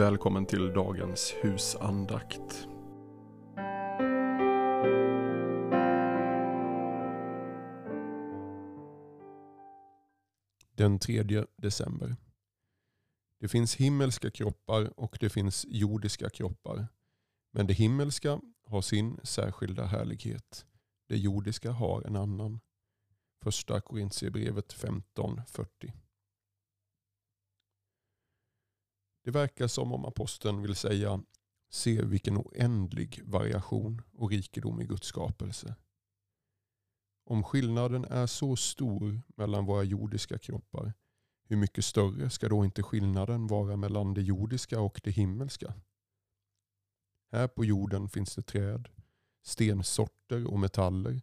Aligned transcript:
Välkommen 0.00 0.46
till 0.46 0.72
dagens 0.72 1.34
husandakt. 1.42 2.68
Den 10.76 10.98
3 10.98 11.44
december. 11.56 12.16
Det 13.40 13.48
finns 13.48 13.76
himmelska 13.76 14.30
kroppar 14.30 15.00
och 15.00 15.16
det 15.20 15.30
finns 15.30 15.66
jordiska 15.68 16.30
kroppar. 16.30 16.86
Men 17.52 17.66
det 17.66 17.74
himmelska 17.74 18.40
har 18.66 18.82
sin 18.82 19.20
särskilda 19.22 19.84
härlighet. 19.84 20.66
Det 21.08 21.16
jordiska 21.16 21.70
har 21.70 22.02
en 22.02 22.16
annan. 22.16 22.60
Första 23.42 23.80
Korintierbrevet 23.80 24.74
15.40. 24.74 25.92
Det 29.22 29.30
verkar 29.30 29.66
som 29.66 29.92
om 29.92 30.04
aposteln 30.04 30.62
vill 30.62 30.74
säga 30.74 31.22
se 31.70 32.02
vilken 32.02 32.38
oändlig 32.38 33.20
variation 33.24 34.02
och 34.12 34.30
rikedom 34.30 34.80
i 34.80 34.84
Guds 34.84 35.06
skapelse. 35.06 35.74
Om 37.24 37.44
skillnaden 37.44 38.04
är 38.04 38.26
så 38.26 38.56
stor 38.56 39.22
mellan 39.36 39.64
våra 39.64 39.82
jordiska 39.82 40.38
kroppar, 40.38 40.92
hur 41.42 41.56
mycket 41.56 41.84
större 41.84 42.30
ska 42.30 42.48
då 42.48 42.64
inte 42.64 42.82
skillnaden 42.82 43.46
vara 43.46 43.76
mellan 43.76 44.14
det 44.14 44.22
jordiska 44.22 44.80
och 44.80 45.00
det 45.04 45.10
himmelska? 45.10 45.74
Här 47.32 47.48
på 47.48 47.64
jorden 47.64 48.08
finns 48.08 48.34
det 48.34 48.42
träd, 48.42 48.88
stensorter 49.42 50.46
och 50.46 50.58
metaller 50.58 51.22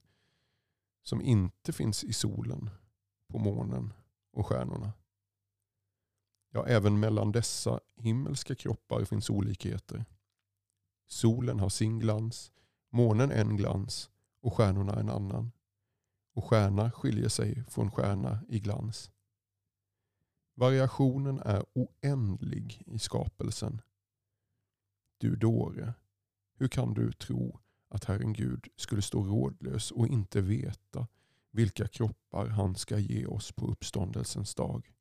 som 1.04 1.22
inte 1.22 1.74
finns 1.74 2.04
i 2.04 2.14
solen, 2.14 2.70
på 3.28 3.40
månen 3.40 3.94
och 4.32 4.48
stjärnorna. 4.48 4.94
Ja, 6.58 6.68
även 6.68 7.00
mellan 7.00 7.32
dessa 7.32 7.80
himmelska 7.96 8.56
kroppar 8.56 9.06
finns 9.06 9.30
olikheter. 9.30 10.06
Solen 11.08 11.60
har 11.60 11.70
sin 11.70 12.00
glans, 12.00 12.52
månen 12.90 13.32
en 13.32 13.58
glans 13.58 14.10
och 14.42 14.54
stjärnorna 14.54 15.00
en 15.00 15.10
annan. 15.10 15.52
Och 16.34 16.44
stjärna 16.44 16.92
skiljer 16.92 17.30
sig 17.30 17.64
från 17.70 17.92
stjärna 17.92 18.40
i 18.50 18.60
glans. 18.60 19.12
Variationen 20.56 21.40
är 21.40 21.66
oändlig 21.74 22.84
i 22.86 23.00
skapelsen. 23.00 23.82
Du 25.18 25.36
dåre, 25.36 25.94
hur 26.56 26.68
kan 26.68 26.94
du 26.94 27.12
tro 27.12 27.60
att 27.90 28.06
Herren 28.06 28.34
Gud 28.34 28.68
skulle 28.76 29.02
stå 29.02 29.24
rådlös 29.24 29.92
och 29.92 30.08
inte 30.08 30.42
veta 30.42 31.08
vilka 31.52 31.88
kroppar 31.88 32.48
han 32.48 32.76
ska 32.76 32.98
ge 33.00 33.26
oss 33.26 33.52
på 33.52 33.68
uppståndelsens 33.68 34.56
dag? 34.56 34.97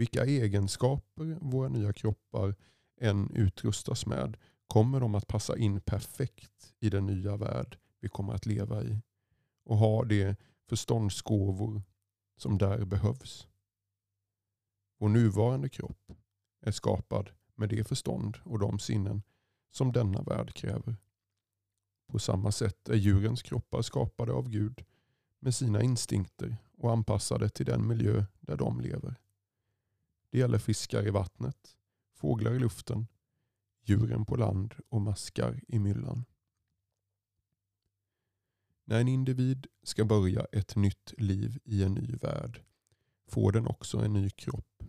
Vilka 0.00 0.24
egenskaper 0.24 1.38
våra 1.40 1.68
nya 1.68 1.92
kroppar 1.92 2.54
än 3.00 3.30
utrustas 3.34 4.06
med 4.06 4.36
kommer 4.66 5.00
de 5.00 5.14
att 5.14 5.26
passa 5.26 5.58
in 5.58 5.80
perfekt 5.80 6.74
i 6.78 6.90
den 6.90 7.06
nya 7.06 7.36
värld 7.36 7.78
vi 8.00 8.08
kommer 8.08 8.32
att 8.32 8.46
leva 8.46 8.82
i 8.82 9.00
och 9.64 9.76
ha 9.76 10.04
de 10.04 10.36
förståndsgåvor 10.68 11.82
som 12.36 12.58
där 12.58 12.84
behövs. 12.84 13.48
Vår 14.98 15.08
nuvarande 15.08 15.68
kropp 15.68 16.12
är 16.60 16.72
skapad 16.72 17.30
med 17.54 17.68
det 17.68 17.84
förstånd 17.84 18.38
och 18.44 18.58
de 18.58 18.78
sinnen 18.78 19.22
som 19.70 19.92
denna 19.92 20.22
värld 20.22 20.54
kräver. 20.54 20.96
På 22.06 22.18
samma 22.18 22.52
sätt 22.52 22.88
är 22.88 22.96
djurens 22.96 23.42
kroppar 23.42 23.82
skapade 23.82 24.32
av 24.32 24.48
Gud 24.48 24.84
med 25.38 25.54
sina 25.54 25.82
instinkter 25.82 26.56
och 26.78 26.92
anpassade 26.92 27.48
till 27.48 27.66
den 27.66 27.86
miljö 27.86 28.24
där 28.40 28.56
de 28.56 28.80
lever. 28.80 29.16
Det 30.30 30.38
gäller 30.38 30.58
fiskar 30.58 31.06
i 31.06 31.10
vattnet, 31.10 31.76
fåglar 32.14 32.54
i 32.54 32.58
luften, 32.58 33.06
djuren 33.82 34.26
på 34.26 34.36
land 34.36 34.74
och 34.88 35.00
maskar 35.00 35.60
i 35.68 35.78
myllan. 35.78 36.24
När 38.84 39.00
en 39.00 39.08
individ 39.08 39.66
ska 39.82 40.04
börja 40.04 40.46
ett 40.52 40.76
nytt 40.76 41.14
liv 41.16 41.58
i 41.64 41.82
en 41.82 41.94
ny 41.94 42.16
värld 42.16 42.62
får 43.26 43.52
den 43.52 43.66
också 43.66 43.98
en 43.98 44.12
ny 44.12 44.30
kropp 44.30 44.82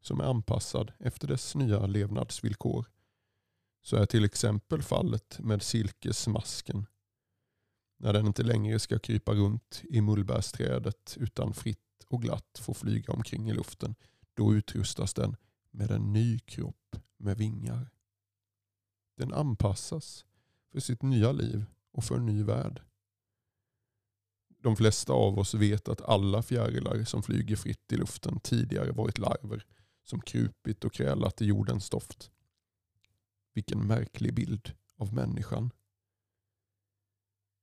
som 0.00 0.20
är 0.20 0.24
anpassad 0.24 0.92
efter 0.98 1.28
dess 1.28 1.54
nya 1.54 1.86
levnadsvillkor. 1.86 2.86
Så 3.82 3.96
är 3.96 4.06
till 4.06 4.24
exempel 4.24 4.82
fallet 4.82 5.38
med 5.38 5.62
silkesmasken. 5.62 6.86
När 7.98 8.12
den 8.12 8.26
inte 8.26 8.42
längre 8.42 8.78
ska 8.78 8.98
krypa 8.98 9.32
runt 9.32 9.82
i 9.84 10.00
mullbärsträdet 10.00 11.16
utan 11.20 11.54
fritt 11.54 12.04
och 12.08 12.22
glatt 12.22 12.58
får 12.58 12.74
flyga 12.74 13.12
omkring 13.12 13.50
i 13.50 13.54
luften 13.54 13.94
då 14.36 14.54
utrustas 14.54 15.14
den 15.14 15.36
med 15.70 15.90
en 15.90 16.12
ny 16.12 16.38
kropp 16.38 16.96
med 17.16 17.38
vingar. 17.38 17.90
Den 19.16 19.32
anpassas 19.32 20.24
för 20.72 20.80
sitt 20.80 21.02
nya 21.02 21.32
liv 21.32 21.64
och 21.92 22.04
för 22.04 22.16
en 22.16 22.26
ny 22.26 22.42
värld. 22.42 22.82
De 24.48 24.76
flesta 24.76 25.12
av 25.12 25.38
oss 25.38 25.54
vet 25.54 25.88
att 25.88 26.00
alla 26.00 26.42
fjärilar 26.42 27.04
som 27.04 27.22
flyger 27.22 27.56
fritt 27.56 27.92
i 27.92 27.96
luften 27.96 28.40
tidigare 28.40 28.92
varit 28.92 29.18
larver 29.18 29.66
som 30.04 30.20
krupit 30.20 30.84
och 30.84 30.92
krälat 30.92 31.42
i 31.42 31.44
jordens 31.44 31.90
doft. 31.90 32.30
Vilken 33.52 33.86
märklig 33.86 34.34
bild 34.34 34.74
av 34.96 35.14
människan. 35.14 35.70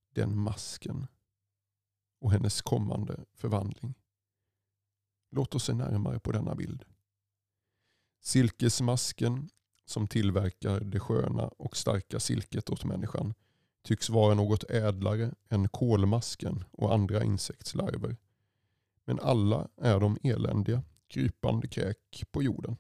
Den 0.09 0.38
masken 0.38 1.07
och 2.19 2.31
hennes 2.31 2.62
kommande 2.62 3.25
förvandling. 3.33 3.95
Låt 5.35 5.55
oss 5.55 5.63
se 5.63 5.73
närmare 5.73 6.19
på 6.19 6.31
denna 6.31 6.55
bild. 6.55 6.83
Silkesmasken 8.21 9.49
som 9.85 10.07
tillverkar 10.07 10.79
det 10.79 10.99
sköna 10.99 11.47
och 11.47 11.77
starka 11.77 12.19
silket 12.19 12.69
åt 12.69 12.85
människan 12.85 13.33
tycks 13.83 14.09
vara 14.09 14.33
något 14.33 14.69
ädlare 14.69 15.33
än 15.49 15.69
kolmasken 15.69 16.63
och 16.71 16.94
andra 16.94 17.23
insektslarver. 17.23 18.17
Men 19.05 19.19
alla 19.19 19.67
är 19.77 19.99
de 19.99 20.17
eländiga, 20.23 20.83
krypande 21.07 21.67
kräk 21.67 22.23
på 22.31 22.44
jorden. 22.44 22.77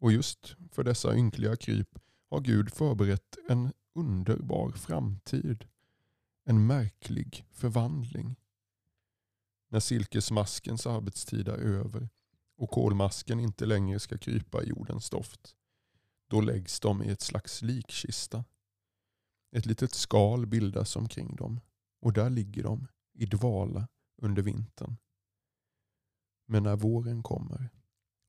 Och 0.00 0.12
just 0.12 0.56
för 0.70 0.84
dessa 0.84 1.16
ynkliga 1.16 1.56
kryp 1.56 1.98
har 2.30 2.40
Gud 2.40 2.72
förberett 2.72 3.36
en 3.48 3.72
underbar 3.94 4.70
framtid. 4.70 5.64
En 6.44 6.66
märklig 6.66 7.46
förvandling 7.52 8.36
när 9.74 9.80
silkesmaskens 9.80 10.86
arbetstid 10.86 11.48
är 11.48 11.58
över 11.58 12.08
och 12.56 12.70
kolmasken 12.70 13.40
inte 13.40 13.66
längre 13.66 14.00
ska 14.00 14.18
krypa 14.18 14.62
i 14.62 14.68
jordens 14.68 15.10
doft. 15.10 15.56
Då 16.28 16.40
läggs 16.40 16.80
de 16.80 17.02
i 17.02 17.08
ett 17.08 17.20
slags 17.20 17.62
likkista. 17.62 18.44
Ett 19.56 19.66
litet 19.66 19.94
skal 19.94 20.46
bildas 20.46 20.96
omkring 20.96 21.36
dem 21.36 21.60
och 22.00 22.12
där 22.12 22.30
ligger 22.30 22.62
de 22.62 22.86
i 23.14 23.26
dvala 23.26 23.88
under 24.22 24.42
vintern. 24.42 24.96
Men 26.46 26.62
när 26.62 26.76
våren 26.76 27.22
kommer 27.22 27.70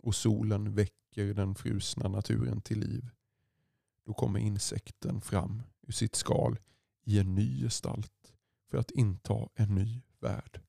och 0.04 0.16
solen 0.16 0.76
väcker 0.76 1.34
den 1.34 1.56
frusna 1.56 2.10
naturen 2.10 2.62
till 2.62 2.80
liv, 2.80 3.10
då 4.06 4.14
kommer 4.14 4.40
insekten 4.40 5.22
fram 5.22 5.64
ur 5.82 5.94
sitt 5.94 6.16
skal 6.16 6.58
i 7.04 7.20
en 7.20 7.36
ny 7.36 7.62
gestalt 7.62 8.34
för 8.70 8.78
att 8.78 8.92
inta 8.92 9.50
en 9.56 9.76
ny 9.76 10.02
värld. 10.20 10.65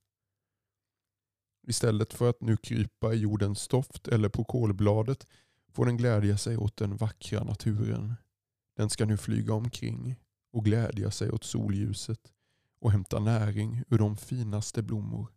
Istället 1.69 2.15
för 2.15 2.31
att 2.31 2.41
nu 2.41 2.57
krypa 2.57 3.15
i 3.15 3.17
jordens 3.17 3.61
stoft 3.61 4.09
eller 4.09 4.29
på 4.29 4.45
kolbladet 4.45 5.27
får 5.73 5.87
den 5.87 5.97
glädja 5.97 6.39
sig 6.39 6.57
åt 6.57 6.77
den 6.77 6.97
vackra 6.97 7.45
naturen. 7.45 8.15
Den 8.77 8.91
ska 8.91 9.05
nu 9.05 9.17
flyga 9.17 9.55
omkring 9.55 10.17
och 10.53 10.65
glädja 10.65 11.11
sig 11.11 11.31
åt 11.31 11.45
solljuset 11.45 12.33
och 12.81 12.93
hämta 12.93 13.19
näring 13.19 13.83
ur 13.89 13.99
de 13.99 14.17
finaste 14.17 14.83
blommor. 14.83 15.33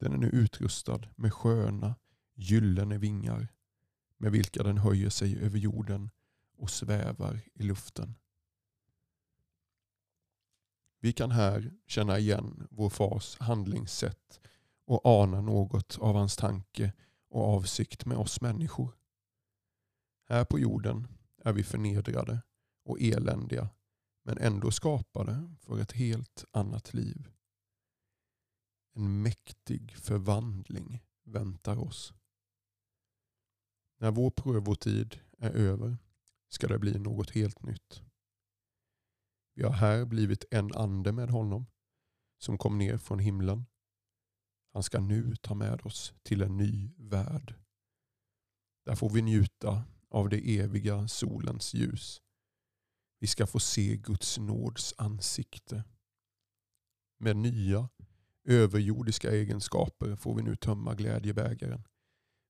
Den 0.00 0.12
är 0.12 0.16
nu 0.16 0.28
utrustad 0.28 1.00
med 1.16 1.32
sköna, 1.32 1.94
gyllene 2.34 2.98
vingar 2.98 3.48
med 4.18 4.32
vilka 4.32 4.62
den 4.62 4.78
höjer 4.78 5.10
sig 5.10 5.38
över 5.38 5.58
jorden 5.58 6.10
och 6.56 6.70
svävar 6.70 7.40
i 7.54 7.62
luften. 7.62 8.14
Vi 11.00 11.12
kan 11.12 11.30
här 11.30 11.72
känna 11.86 12.18
igen 12.18 12.66
vår 12.70 12.90
fars 12.90 13.36
handlingssätt 13.40 14.40
och 14.86 15.06
ana 15.06 15.40
något 15.40 15.98
av 15.98 16.14
hans 16.14 16.36
tanke 16.36 16.92
och 17.28 17.44
avsikt 17.44 18.06
med 18.06 18.18
oss 18.18 18.40
människor. 18.40 18.96
Här 20.28 20.44
på 20.44 20.58
jorden 20.58 21.08
är 21.44 21.52
vi 21.52 21.62
förnedrade 21.62 22.42
och 22.84 23.00
eländiga 23.00 23.68
men 24.22 24.38
ändå 24.38 24.70
skapade 24.70 25.54
för 25.60 25.80
ett 25.80 25.92
helt 25.92 26.44
annat 26.50 26.94
liv. 26.94 27.28
En 28.94 29.22
mäktig 29.22 29.96
förvandling 29.96 31.02
väntar 31.24 31.78
oss. 31.78 32.14
När 33.98 34.10
vår 34.10 34.30
prövotid 34.30 35.20
är 35.38 35.50
över 35.50 35.98
ska 36.48 36.66
det 36.66 36.78
bli 36.78 36.98
något 36.98 37.30
helt 37.30 37.62
nytt. 37.62 38.02
Vi 39.54 39.62
har 39.62 39.72
här 39.72 40.04
blivit 40.04 40.44
en 40.50 40.74
ande 40.74 41.12
med 41.12 41.30
honom 41.30 41.66
som 42.38 42.58
kom 42.58 42.78
ner 42.78 42.98
från 42.98 43.18
himlen 43.18 43.64
han 44.74 44.82
ska 44.82 45.00
nu 45.00 45.36
ta 45.36 45.54
med 45.54 45.86
oss 45.86 46.14
till 46.22 46.42
en 46.42 46.56
ny 46.56 46.90
värld. 46.96 47.54
Där 48.86 48.94
får 48.94 49.10
vi 49.10 49.22
njuta 49.22 49.84
av 50.10 50.28
det 50.28 50.58
eviga 50.58 51.08
solens 51.08 51.74
ljus. 51.74 52.22
Vi 53.18 53.26
ska 53.26 53.46
få 53.46 53.60
se 53.60 53.96
Guds 53.96 54.38
nåds 54.38 54.94
ansikte. 54.98 55.84
Med 57.18 57.36
nya, 57.36 57.88
överjordiska 58.48 59.30
egenskaper 59.30 60.16
får 60.16 60.34
vi 60.34 60.42
nu 60.42 60.56
tömma 60.56 60.94
glädjebägaren. 60.94 61.84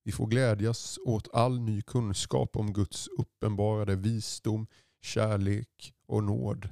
Vi 0.04 0.12
får 0.12 0.26
glädjas 0.26 0.98
åt 0.98 1.34
all 1.34 1.60
ny 1.60 1.82
kunskap 1.82 2.56
om 2.56 2.72
Guds 2.72 3.08
uppenbarade 3.08 3.96
visdom, 3.96 4.66
kärlek 5.02 5.94
och 6.06 6.24
nåd. 6.24 6.68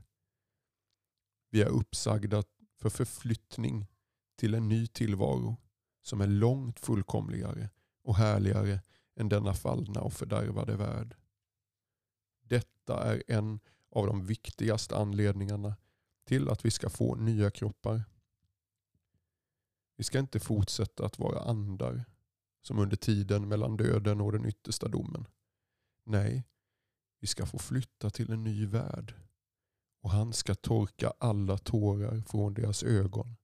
Vi 1.51 1.63
är 1.63 1.69
uppsagda 1.69 2.43
för 2.81 2.91
förflyttning 2.91 3.87
till 4.43 4.55
en 4.55 4.69
ny 4.69 4.87
tillvaro 4.87 5.57
som 6.01 6.21
är 6.21 6.27
långt 6.27 6.81
fullkomligare 6.81 7.71
och 8.03 8.17
härligare 8.17 8.81
än 9.17 9.29
denna 9.29 9.55
fallna 9.55 10.01
och 10.01 10.13
fördärvade 10.13 10.77
värld. 10.77 11.17
Detta 12.41 13.03
är 13.03 13.23
en 13.29 13.61
av 13.91 14.07
de 14.07 14.27
viktigaste 14.27 14.97
anledningarna 14.97 15.77
till 16.25 16.49
att 16.49 16.65
vi 16.65 16.71
ska 16.71 16.91
få 16.91 17.15
nya 17.15 17.51
kroppar. 17.51 18.05
Vi 19.97 20.05
ska 20.05 20.19
inte 20.19 20.41
fortsätta 20.41 21.07
att 21.07 21.19
vara 21.19 21.41
andar 21.41 22.05
som 22.63 22.79
under 22.79 22.97
tiden 22.97 23.49
mellan 23.49 23.77
döden 23.77 24.21
och 24.21 24.33
den 24.33 24.47
yttersta 24.47 24.89
domen. 24.89 25.27
Nej, 26.05 26.45
vi 27.21 27.27
ska 27.27 27.47
få 27.47 27.59
flytta 27.59 28.11
till 28.11 28.33
en 28.33 28.45
ny 28.45 28.67
värld 28.67 29.15
och 30.01 30.11
han 30.11 30.33
ska 30.33 30.55
torka 30.55 31.13
alla 31.19 31.59
tårar 31.59 32.21
från 32.21 32.55
deras 32.55 32.83
ögon. 32.83 33.37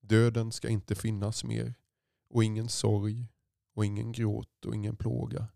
Döden 0.00 0.52
ska 0.52 0.68
inte 0.68 0.94
finnas 0.94 1.44
mer 1.44 1.74
och 2.28 2.44
ingen 2.44 2.68
sorg 2.68 3.28
och 3.74 3.84
ingen 3.84 4.12
gråt 4.12 4.64
och 4.66 4.74
ingen 4.74 4.96
plåga. 4.96 5.48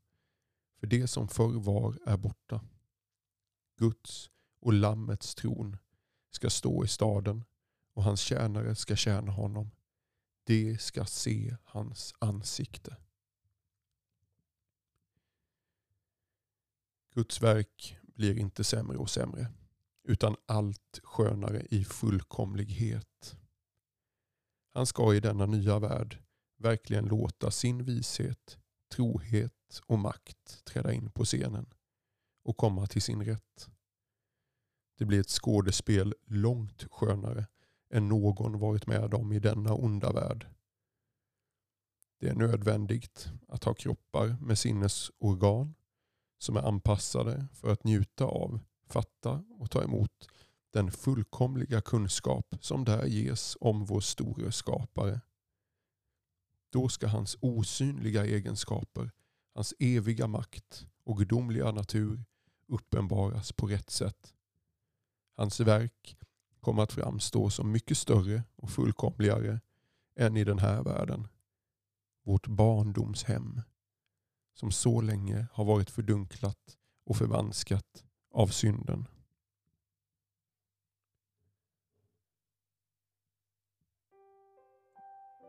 För 0.81 0.87
det 0.87 1.07
som 1.07 1.29
förr 1.29 1.61
var 1.61 1.99
är 2.07 2.17
borta. 2.17 2.61
Guds 3.79 4.31
och 4.61 4.73
Lammets 4.73 5.35
tron 5.35 5.77
ska 6.31 6.51
stå 6.51 6.85
i 6.85 6.89
staden 6.89 7.45
och 7.95 8.05
hans 8.05 8.21
tjänare 8.21 8.75
ska 8.75 8.97
tjäna 8.97 9.33
honom. 9.33 9.71
De 10.45 10.79
ska 10.79 11.05
se 11.05 11.57
hans 11.65 12.15
ansikte. 12.19 12.97
Guds 17.15 17.43
verk 17.43 17.99
blir 18.03 18.39
inte 18.39 18.65
sämre 18.65 18.99
och 18.99 19.11
sämre 19.11 19.53
utan 20.05 20.37
allt 20.47 21.01
skönare 21.03 21.67
i 21.71 21.85
fullkomlighet. 21.85 23.37
Han 24.75 24.87
ska 24.87 25.15
i 25.15 25.21
denna 25.21 25.47
nya 25.47 25.79
värld 25.79 26.23
verkligen 26.59 27.05
låta 27.05 27.51
sin 27.51 27.85
vishet, 27.85 28.59
trohet 28.95 29.81
och 29.87 29.99
makt 29.99 30.65
träda 30.65 30.93
in 30.93 31.11
på 31.11 31.25
scenen 31.25 31.75
och 32.45 32.57
komma 32.57 32.87
till 32.87 33.03
sin 33.03 33.25
rätt. 33.25 33.69
Det 34.99 35.05
blir 35.05 35.21
ett 35.21 35.29
skådespel 35.29 36.15
långt 36.27 36.85
skönare 36.91 37.47
än 37.91 38.09
någon 38.09 38.59
varit 38.59 38.87
med 38.87 39.15
om 39.15 39.33
i 39.33 39.39
denna 39.39 39.75
onda 39.75 40.13
värld. 40.13 40.47
Det 42.21 42.29
är 42.29 42.35
nödvändigt 42.35 43.29
att 43.49 43.65
ha 43.65 43.75
kroppar 43.75 44.37
med 44.41 44.59
sinnesorgan 44.59 45.75
som 46.39 46.57
är 46.57 46.63
anpassade 46.63 47.47
för 47.53 47.73
att 47.73 47.85
njuta 47.85 48.25
av, 48.25 48.61
fatta 48.87 49.45
och 49.59 49.71
ta 49.71 49.83
emot 49.83 50.29
den 50.75 50.91
fullkomliga 50.91 51.81
kunskap 51.81 52.57
som 52.61 52.85
där 52.85 53.07
ges 53.07 53.57
om 53.61 53.85
vår 53.85 54.01
store 54.01 54.53
skapare. 54.53 55.21
Då 56.71 56.89
ska 56.89 57.07
hans 57.07 57.37
osynliga 57.41 58.25
egenskaper, 58.25 59.11
hans 59.55 59.75
eviga 59.79 60.27
makt 60.27 60.87
och 61.05 61.19
gudomliga 61.19 61.71
natur 61.71 62.25
uppenbaras 62.69 63.53
på 63.53 63.67
rätt 63.67 63.91
sätt. 63.91 64.35
Hans 65.37 65.61
verk 65.61 66.17
kommer 66.61 66.83
att 66.83 66.93
framstå 66.93 67.51
som 67.51 67.73
mycket 67.73 67.99
större 67.99 68.43
och 68.57 68.71
fullkomligare 68.71 69.61
än 70.17 70.37
i 70.37 70.45
den 70.45 70.59
här 70.59 70.83
världen. 70.83 71.29
Vårt 72.25 72.47
barndomshem 72.47 73.61
som 74.55 74.71
så 74.71 75.01
länge 75.01 75.47
har 75.53 75.65
varit 75.65 75.91
fördunklat 75.91 76.79
och 77.05 77.17
förvanskat 77.17 78.05
av 78.31 78.47
synden. 78.47 79.07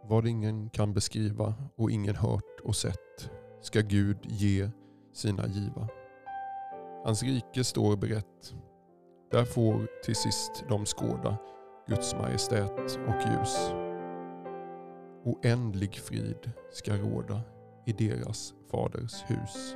Vad 0.07 0.27
ingen 0.27 0.69
kan 0.69 0.93
beskriva 0.93 1.53
och 1.75 1.91
ingen 1.91 2.15
hört 2.15 2.59
och 2.63 2.75
sett 2.75 3.31
ska 3.61 3.81
Gud 3.81 4.17
ge 4.23 4.69
sina 5.13 5.47
giva. 5.47 5.87
Hans 7.05 7.23
rike 7.23 7.63
står 7.63 7.97
berett. 7.97 8.55
Där 9.31 9.45
får 9.45 9.87
till 10.05 10.15
sist 10.15 10.65
de 10.69 10.85
skåda 10.85 11.37
Guds 11.87 12.15
majestät 12.15 12.79
och 13.07 13.15
ljus. 13.31 13.71
Oändlig 15.23 15.95
frid 15.95 16.51
ska 16.71 16.97
råda 16.97 17.41
i 17.85 17.93
deras 17.93 18.53
faders 18.71 19.23
hus. 19.27 19.75